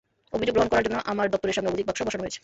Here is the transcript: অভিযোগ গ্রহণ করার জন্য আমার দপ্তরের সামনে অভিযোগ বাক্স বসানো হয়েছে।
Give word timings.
অভিযোগ 0.35 0.53
গ্রহণ 0.55 0.69
করার 0.71 0.85
জন্য 0.87 0.97
আমার 1.11 1.31
দপ্তরের 1.33 1.55
সামনে 1.55 1.71
অভিযোগ 1.71 1.87
বাক্স 1.87 2.01
বসানো 2.05 2.23
হয়েছে। 2.23 2.39